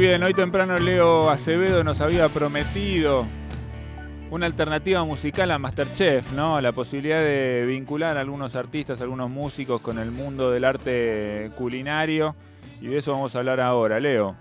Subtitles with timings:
[0.00, 3.26] bien, hoy temprano Leo Acevedo nos había prometido
[4.30, 6.58] una alternativa musical a Masterchef, ¿no?
[6.62, 12.34] La posibilidad de vincular a algunos artistas, algunos músicos con el mundo del arte culinario.
[12.80, 14.36] Y de eso vamos a hablar ahora, Leo.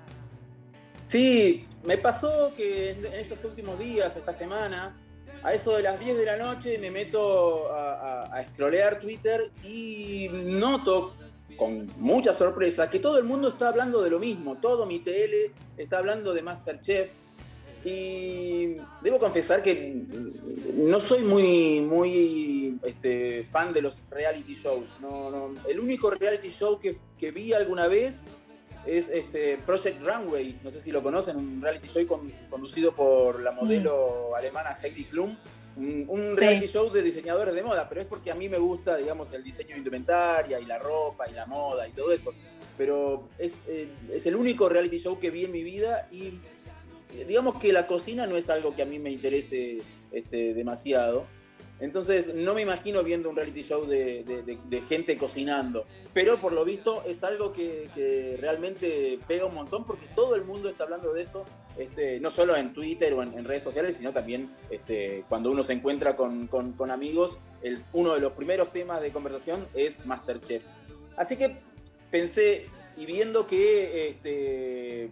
[1.08, 4.95] Sí, me pasó que en estos últimos días, esta semana,
[5.44, 10.30] a eso de las 10 de la noche me meto a, a, scrollear Twitter y
[10.31, 11.16] noto
[11.59, 15.52] con mucha sorpresa que todo el mundo está hablando de lo mismo, todo mi TL
[15.77, 17.09] está hablando de Masterchef
[17.84, 20.03] y debo confesar que
[20.76, 24.88] no soy muy, muy este, fan de los reality shows.
[25.02, 28.23] No, El único reality show que, que vi alguna vez
[28.86, 32.05] es este Project Runway, no sé si lo conocen, un reality show
[32.50, 34.36] conducido por la modelo mm.
[34.36, 35.36] alemana Heidi Klum,
[35.75, 39.31] un, reality show de diseñadores de moda, pero es porque a mí me gusta, digamos,
[39.34, 42.34] el diseño de indumentaria y la ropa y la moda y todo eso.
[42.78, 46.39] Pero es, eh, es el único reality show que vi en mi vida y
[47.16, 51.26] eh, digamos que la cocina no es algo que a mí me interese este, demasiado.
[51.80, 57.03] Entonces no me imagino viendo un reality show de, gente cocinando, pero por lo visto
[57.05, 61.45] es algo que, realmente pega un montón porque todo el mundo está hablando de eso,
[61.77, 65.73] este, no solo en Twitter o en, redes sociales, sino también este, cuando uno se
[65.73, 66.49] encuentra con,
[66.91, 67.38] amigos,
[67.93, 70.64] uno de los primeros temas de conversación es Masterchef.
[71.16, 71.58] Así que
[72.11, 75.09] pensé, y viendo que este,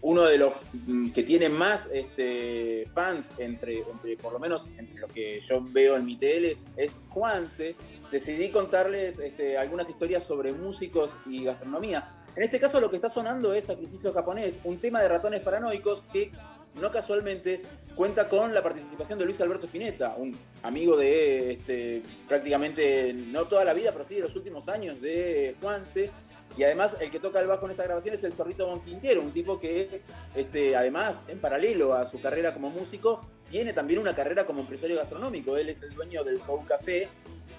[0.00, 0.54] uno de los
[0.86, 3.84] mm, que tiene más este, fans, entre,
[4.20, 7.74] por lo menos entre lo que yo veo en mi tele, es Juanse.
[8.10, 12.22] Decidí contarles este, algunas historias sobre músicos y gastronomía.
[12.36, 16.02] En este caso lo que está sonando es Sacrificio Japonés, un tema de ratones paranoicos
[16.12, 16.32] que
[16.80, 17.60] no casualmente
[17.94, 23.64] cuenta con la participación de Luis Alberto Spinetta, un amigo de este, prácticamente no toda
[23.64, 26.10] la vida, pero sí de los últimos años de Juanse,
[26.56, 29.32] y además, el que toca el bajo en esta grabación es el Zorrito Bon un
[29.32, 30.00] tipo que,
[30.34, 33.20] este, además, en paralelo a su carrera como músico,
[33.50, 35.56] tiene también una carrera como empresario gastronómico.
[35.56, 37.08] Él es el dueño del Soul Café.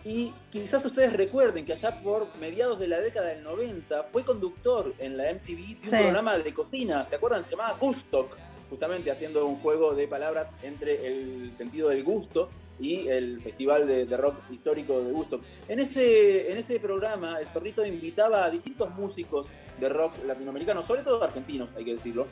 [0.06, 4.94] Y quizás ustedes recuerden que allá por mediados de la década del 90 fue conductor
[5.00, 7.44] en la MTV de un programa de cocina, ¿se acuerdan?
[7.44, 8.36] Se llamaba Gustock,
[8.70, 12.50] justamente haciendo un juego de palabras entre el sentido del gusto
[12.80, 15.42] y el Festival de, Rock Histórico de Gusto.
[15.68, 19.48] En ese, en ese programa, el Zorrito invitaba a distintos músicos
[19.80, 22.28] de rock latinoamericanos, sobre todo argentinos, hay que decirlo,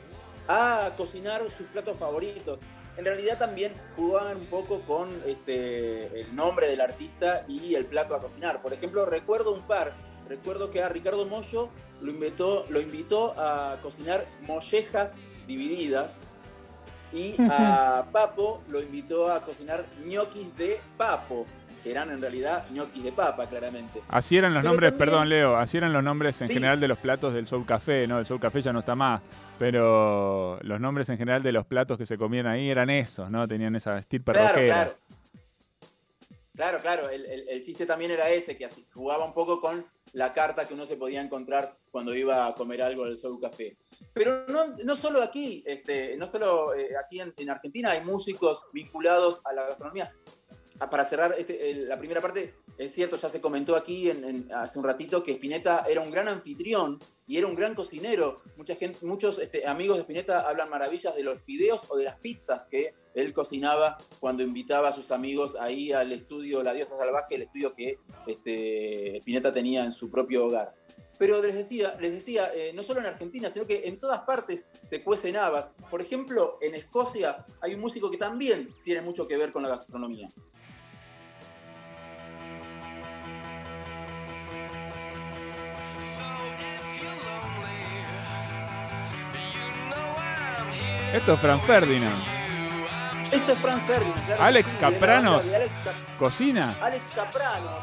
[0.48, 2.60] a cocinar sus platos favoritos.
[2.96, 8.14] En realidad también jugaban un poco con este, el nombre del artista y el plato
[8.14, 8.60] a cocinar.
[8.60, 9.94] Por ejemplo, recuerdo un par.
[10.28, 11.70] Recuerdo que a Ricardo Mollo
[12.00, 15.16] lo invitó, lo invitó a cocinar mollejas
[15.46, 16.20] divididas
[17.12, 21.46] y a Papo lo invitó a cocinar ñoquis de papo,
[21.82, 24.00] que eran en realidad ñoquis de papa, claramente.
[24.08, 27.34] Así eran los nombres, perdón Leo, así eran los nombres en general de los platos
[27.34, 28.18] del Soul Café, ¿no?
[28.18, 29.20] El Soul Café ya no está más,
[29.58, 33.46] pero los nombres en general de los platos que se comían ahí eran esos, ¿no?
[33.46, 34.90] Tenían esa estirpe claro, Claro.
[36.62, 40.64] Claro, claro, el, chiste también era ese, que así, jugaba un poco con la carta
[40.64, 43.78] que uno se podía encontrar cuando iba a comer algo del Soul Café.
[44.12, 49.40] Pero no, no solo aquí, este, no solo eh, aquí en, Argentina hay músicos vinculados
[49.44, 50.14] a la gastronomía.
[50.82, 54.10] Ah, para cerrar este, la primera parte, es cierto, ya se comentó aquí
[54.52, 58.42] hace un ratito que Spinetta era un gran anfitrión y era un gran cocinero.
[58.56, 62.66] Mucha muchos este, amigos de Spinetta hablan maravillas de los fideos o de las pizzas
[62.66, 67.42] que él cocinaba cuando invitaba a sus amigos ahí al estudio La Diosa Salvaje, el
[67.42, 70.74] estudio que este, Spinetta tenía en su propio hogar.
[71.16, 74.72] Pero les decía, les decía eh, no solo en Argentina, sino que en todas partes
[74.82, 75.74] se cuecen habas.
[75.88, 79.68] Por ejemplo, en Escocia hay un músico que también tiene mucho que ver con la
[79.68, 80.28] gastronomía.
[91.22, 92.22] Esto es Franz Ferdinand.
[93.30, 94.40] Esto es Franz Ferdinand.
[94.40, 95.44] Alex Capranos.
[96.18, 96.74] Cocina.
[96.82, 97.80] Alex Capranos.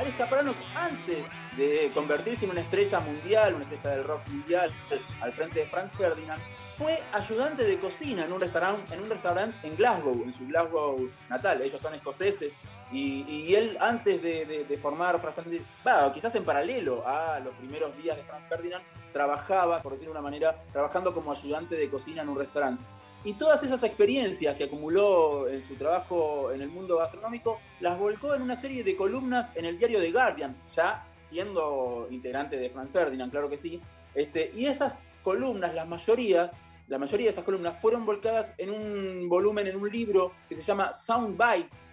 [0.00, 1.26] Alex Capranos antes
[1.58, 4.72] de convertirse en una estrella mundial, una estrella del rock mundial,
[5.20, 6.40] al frente de Franz Ferdinand,
[6.78, 11.10] fue ayudante de cocina en un restaurante en, un restaurante en Glasgow, en su Glasgow
[11.28, 11.60] natal.
[11.60, 12.56] Ellos son escoceses
[12.90, 18.22] y, él antes de, formar Franz Ferdinand, quizás en paralelo a los primeros días de
[18.22, 18.82] Franz Ferdinand,
[19.12, 22.82] trabajaba, por decirlo de una manera, trabajando como ayudante de cocina en un restaurante.
[23.24, 28.34] Y todas esas experiencias que acumuló en su trabajo en el mundo gastronómico, las volcó
[28.34, 32.92] en una serie de columnas en el diario The Guardian, ya siendo integrante de Franz
[32.92, 33.80] Ferdinand, claro que sí.
[34.14, 36.52] Este, y esas columnas, las mayorías,
[36.86, 40.62] la mayoría de esas columnas fueron volcadas en un volumen, en un libro que se
[40.62, 41.88] llama Sound Bites,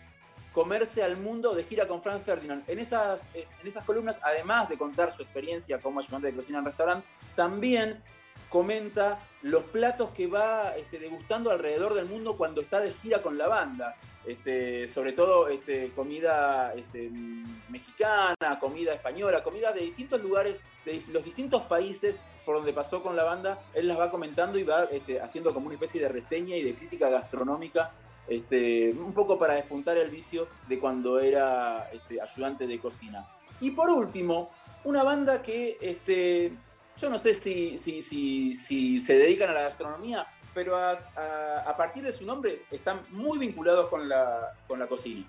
[0.56, 2.64] Comerse al Mundo de gira con Franz Ferdinand.
[2.68, 6.66] En esas, en esas columnas, además de contar su experiencia como ayudante de cocina en
[6.66, 7.06] restaurante,
[7.36, 8.02] también
[8.48, 13.38] comenta los platos que va este, degustando alrededor del mundo cuando está de gira con
[13.38, 13.98] la banda.
[14.26, 16.74] Este, sobre todo este, comida
[17.68, 23.16] mexicana, comida española, comida de distintos lugares, de los distintos países por donde pasó con
[23.16, 24.88] la banda, él las va comentando y va
[25.22, 27.92] haciendo como una especie de reseña y de crítica gastronómica,
[28.28, 33.28] este, un poco para despuntar el vicio de cuando era este, ayudante de cocina.
[33.60, 34.52] Y por último,
[34.84, 36.58] una banda que este,
[36.98, 40.94] yo no sé si, se dedican a la gastronomía, pero a,
[41.66, 45.26] a, partir de su nombre están muy vinculados con la, con la cocina.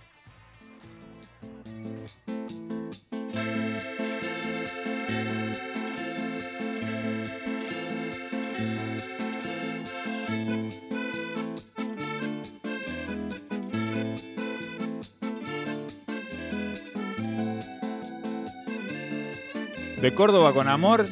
[20.00, 21.06] De Córdoba con amor.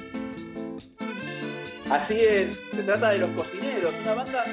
[1.91, 4.45] Así es, se trata de Los Cocineros, una banda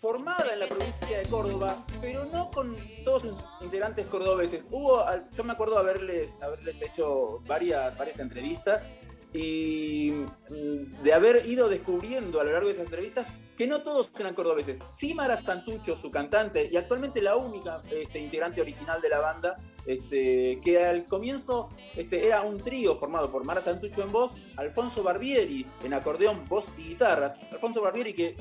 [0.00, 4.66] formada en la provincia de Córdoba, pero no con todos sus integrantes cordobeses.
[4.70, 5.04] Hubo,
[5.36, 8.88] yo me acuerdo haberles, haberles hecho varias, varias entrevistas
[9.32, 10.12] y
[10.50, 14.34] mm, de haber ido descubriendo a lo largo de esas entrevistas que no todos eran
[14.34, 14.78] cordobeses.
[14.90, 19.56] Sí, Mara Santucho, su cantante, y actualmente la única este, integrante original de la banda,
[19.86, 25.02] este, que al comienzo este, era un trío formado por Mara Santucho en voz, Alfonso
[25.02, 27.38] Barbieri en acordeón, voz y guitarras.
[27.52, 28.36] Alfonso Barbieri que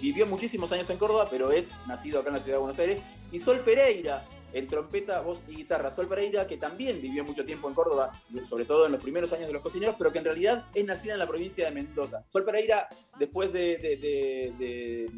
[0.00, 3.02] vivió muchísimos años en Córdoba, pero es nacido acá en la ciudad de Buenos Aires,
[3.30, 5.90] y Sol Pereira en trompeta, voz y guitarra.
[5.90, 8.12] Sol Pereira, que también vivió mucho tiempo en Córdoba,
[8.48, 11.14] sobre todo en los primeros años de los cocineros, pero que en realidad es nacida
[11.14, 12.24] en la provincia de Mendoza.
[12.26, 15.08] Sol Pereira, después de,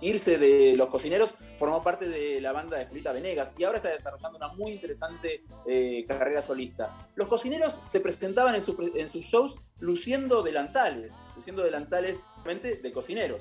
[0.00, 3.90] irse de los cocineros, formó parte de la banda de Julita Venegas y ahora está
[3.90, 6.96] desarrollando una muy interesante eh, carrera solista.
[7.14, 13.40] Los cocineros se presentaban en, sus shows luciendo delantales, luciendo delantales de cocineros.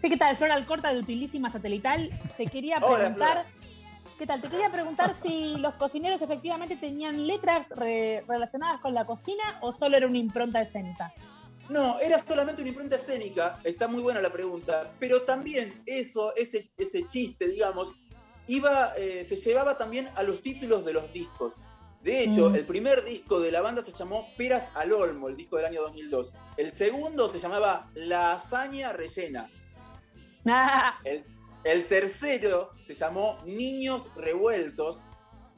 [0.00, 0.36] Sí, ¿qué tal?
[0.36, 2.08] Flora Alcorta de Utilísima Satelital.
[2.36, 3.44] Te quería preguntar...
[4.20, 4.42] ¿Qué tal?
[4.42, 9.96] Te quería preguntar si los cocineros efectivamente tenían letras relacionadas con la cocina o solo
[9.96, 11.10] era una impronta escénica.
[11.70, 16.70] No, era solamente una impronta escénica, está muy buena la pregunta, pero también eso, ese,
[16.76, 17.94] ese chiste, digamos,
[18.46, 21.54] iba, eh, se llevaba también a los títulos de los discos.
[22.02, 22.56] De hecho, mm.
[22.56, 25.80] el primer disco de la banda se llamó Peras al Olmo, el disco del año
[25.80, 26.34] 2002.
[26.58, 29.48] El segundo se llamaba La Hazaña Rellena.
[30.44, 30.98] Ah.
[31.04, 31.24] El,
[31.64, 35.04] el tercero se llamó Niños Revueltos.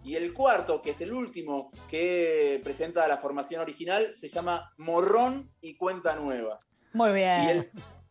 [0.05, 5.53] Y el cuarto, que es el último que presenta la formación original, se llama Morrón
[5.61, 6.61] y Cuenta Nueva.
[6.93, 7.71] Muy bien.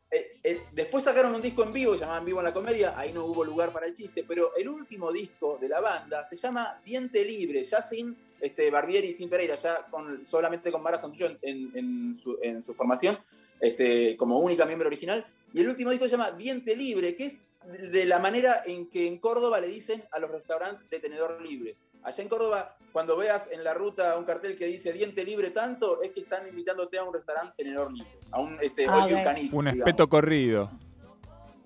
[0.09, 3.25] Eh, eh, después sacaron un disco en vivo, llamaban Vivo en la Comedia, ahí no
[3.25, 7.23] hubo lugar para el chiste, pero el último disco de la banda se llama Diente
[7.23, 12.13] Libre, ya sin este, Barbieri y sin Pereira, ya con, solamente con Mara Santucho en,
[12.13, 13.19] su, formación,
[13.59, 15.25] este, como única miembro original.
[15.53, 19.07] Y el último disco se llama Diente Libre, que es de la manera en que
[19.07, 21.77] en Córdoba le dicen a los restaurantes de tenedor libre.
[22.03, 26.01] Allá en Córdoba, cuando veas en la ruta un cartel que dice diente libre tanto,
[26.01, 29.07] es que están invitándote a un restaurante tenedor libre, a un este, ah,
[29.51, 30.71] Un espeto corrido.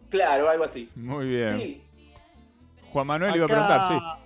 [0.09, 0.89] Claro, algo así.
[0.95, 1.81] Muy bien.
[2.91, 4.25] Juan Manuel iba a preguntar, sí.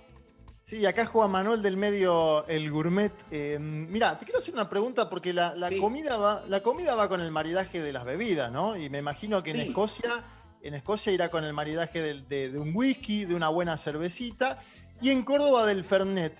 [0.70, 3.12] Sí, acá Juan Manuel del medio El Gourmet.
[3.32, 7.20] Eh, mira, te quiero hacer una pregunta porque la, comida va, la comida va con
[7.20, 8.76] el maridaje de las bebidas, ¿no?
[8.76, 10.22] Y me imagino que en Escocia
[10.62, 14.62] en Escocia irá con el maridaje de, un whisky, de una buena cervecita.
[15.00, 16.34] Y en Córdoba del Fernet.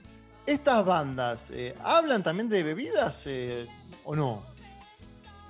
[0.47, 3.67] ¿Estas bandas eh, hablan también de bebidas eh,
[4.05, 4.43] o no?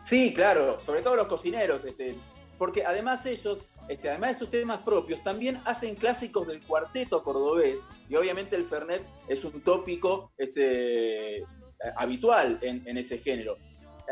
[0.03, 2.17] Sí, claro, sobre todo los cocineros, este,
[2.59, 7.81] porque además ellos, este, además de sus temas propios, también hacen clásicos del cuarteto cordobés,
[8.09, 11.45] y obviamente el Fernet es un tópico este,
[11.97, 13.57] habitual en ese género.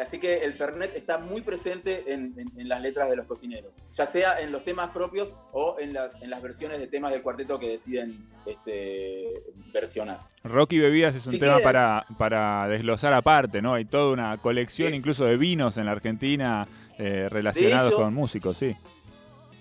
[0.00, 4.40] Así que el Fernet está muy presente en, las letras de los cocineros, ya sea
[4.40, 7.70] en los temas propios o en las, en las versiones de temas del cuarteto que
[7.70, 10.20] deciden este, versionar.
[10.44, 13.74] Rocky Bebidas es un tema para, para desglosar aparte, ¿no?
[13.74, 18.76] Hay toda una colección incluso de vinos en la Argentina eh, relacionados con músicos, sí.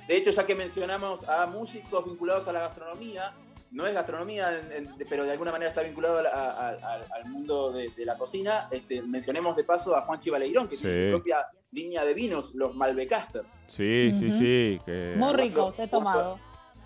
[0.08, 3.34] De hecho, ya que mencionamos a músicos vinculados a la gastronomía,
[3.72, 4.62] no es gastronomía,
[5.10, 8.68] pero de alguna manera está vinculado al mundo de, la cocina.
[8.72, 12.76] Este, mencionemos de paso a Juan Chivaleirón, que tiene su propia línea de vinos, los
[12.76, 13.44] Malbecaster.
[13.68, 14.80] Sí, sí, sí.
[15.16, 16.40] Muy ricos, he tomado.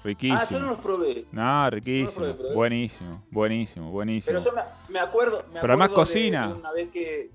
[0.04, 0.40] Riquísimo.
[0.40, 1.26] Ah, yo no los probé.
[1.32, 2.26] No, riquísimo.
[2.56, 4.40] buenísimo, buenísimo, buenísimo.
[4.40, 5.46] Pero yo me, acuerdo.
[5.54, 6.56] pero además cocina.
[6.56, 7.30] una vez que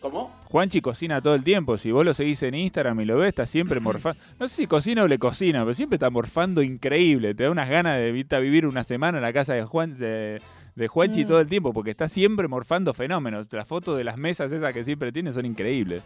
[0.00, 0.34] ¿Cómo?
[0.44, 1.78] Juanchi cocina todo el tiempo.
[1.78, 4.20] Si vos lo seguís en Instagram y lo ves, está siempre morfando.
[4.38, 7.34] No sé si cocina o le cocina, pero siempre está morfando increíble.
[7.34, 9.98] Te da unas ganas de irte a vivir una semana en la casa de Juan
[9.98, 10.40] de,
[10.88, 11.28] Juanchi mm.
[11.28, 13.46] todo el tiempo, porque está siempre morfando fenómenos.
[13.50, 16.02] Las fotos de las mesas esas que siempre tiene son increíbles.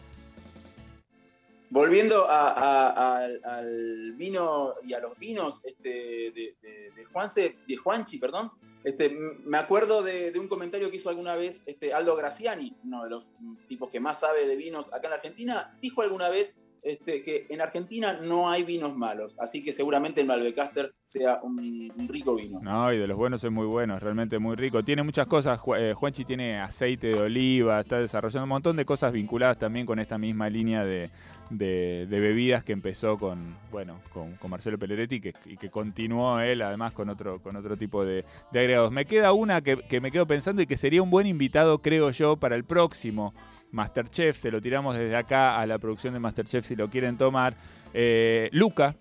[1.71, 8.50] Volviendo al vino y a los vinos este, de, Juanse, de Juanchi, perdón,
[8.85, 9.11] este,
[9.45, 13.29] me acuerdo de, un comentario que hizo alguna vez este, Aldo Graciani, uno de los
[13.69, 17.61] tipos que más sabe de vinos acá en Argentina, dijo alguna vez este, que en
[17.61, 22.59] Argentina no hay vinos malos, así que seguramente el Malbecaster sea un, rico vino.
[22.62, 24.83] No, y de los buenos es muy bueno, realmente muy rico.
[24.83, 29.12] Tiene muchas cosas, eh, Juanchi tiene aceite de oliva, está desarrollando un montón de cosas
[29.12, 31.11] vinculadas también con esta misma línea de,
[31.50, 37.40] bebidas que empezó con, bueno, con, Marcelo Pelleretti y que continuó él además con otro,
[37.40, 38.92] con otro tipo de, agregados.
[38.92, 42.11] Me queda una que, que me quedo pensando y que sería un buen invitado, creo
[42.11, 43.35] yo, para el próximo
[43.73, 47.54] Masterchef, se lo tiramos desde acá a la producción de Masterchef si lo quieren tomar.
[47.92, 48.97] Eh, Luca,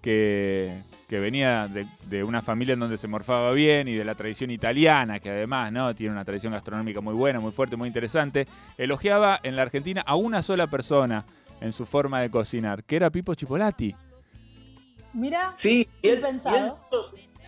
[0.00, 5.20] que, venía de, una familia en donde se morfaba bien y de la tradición italiana,
[5.20, 5.94] que además ¿no?
[5.94, 10.16] tiene una tradición gastronómica muy buena, muy fuerte, muy interesante, elogiaba en la Argentina a
[10.16, 11.24] una sola persona
[11.60, 13.94] en su forma de cocinar, que era Pipo Chipolati.
[15.12, 16.78] Mira, sí, bien pensado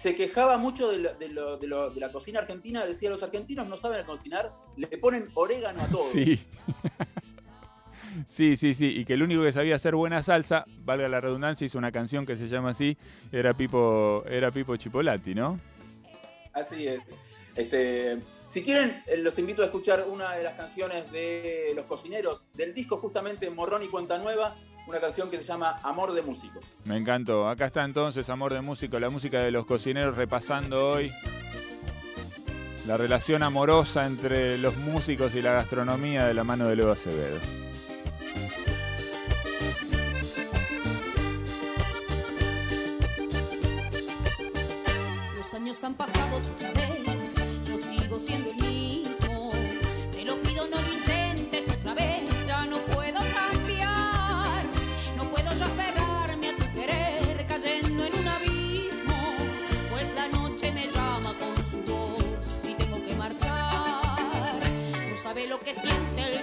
[0.01, 5.29] se quejaba mucho de, la cocina argentina, decía los argentinos no saben cocinar, le ponen
[5.35, 6.05] orégano a todo.
[6.05, 6.41] Sí.
[8.27, 11.65] Sí, sí, sí, y que el único que sabía hacer buena salsa, valga la redundancia,
[11.65, 12.99] hizo una canción que se llama así,
[13.31, 15.61] era Pipo, era Pipo Chipolati, ¿no?
[16.53, 17.01] Así es.
[17.55, 18.19] Este,
[18.51, 22.75] si quieren, eh, los invito a escuchar una de las canciones de los cocineros del
[22.75, 24.57] disco justamente Morrón y Cuenta Nueva,
[24.89, 26.59] una canción que se llama Amor de Músico.
[26.85, 27.49] Me encantó.
[27.49, 31.13] Acá está entonces Amor de Músico, la música de los cocineros repasando hoy
[32.89, 37.39] la relación amorosa entre los músicos y la gastronomía de la mano de Leo Acevedo.
[65.51, 66.40] Lo que siente el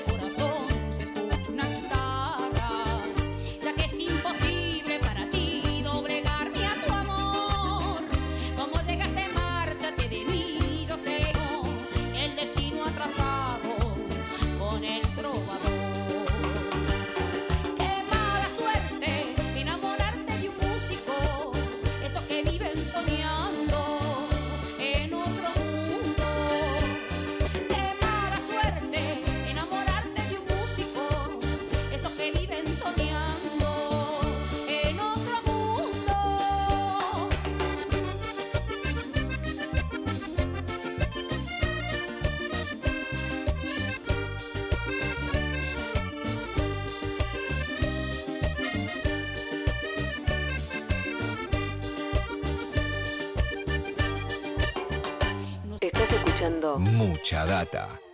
[56.78, 58.07] Mucha data.